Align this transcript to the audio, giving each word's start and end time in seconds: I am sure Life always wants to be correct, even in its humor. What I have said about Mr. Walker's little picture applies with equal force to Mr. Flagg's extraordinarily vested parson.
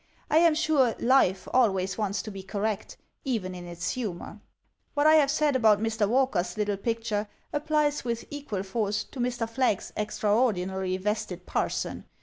I 0.31 0.39
am 0.39 0.55
sure 0.55 0.95
Life 0.97 1.47
always 1.53 1.95
wants 1.95 2.23
to 2.23 2.31
be 2.31 2.41
correct, 2.41 2.97
even 3.23 3.53
in 3.53 3.67
its 3.67 3.91
humor. 3.91 4.41
What 4.95 5.05
I 5.05 5.13
have 5.13 5.29
said 5.29 5.55
about 5.55 5.79
Mr. 5.79 6.09
Walker's 6.09 6.57
little 6.57 6.75
picture 6.75 7.27
applies 7.53 8.03
with 8.03 8.25
equal 8.31 8.63
force 8.63 9.03
to 9.03 9.19
Mr. 9.19 9.47
Flagg's 9.47 9.93
extraordinarily 9.95 10.97
vested 10.97 11.45
parson. 11.45 12.05